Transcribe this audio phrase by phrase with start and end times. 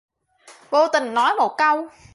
[0.71, 1.89] Vô tình nói một câu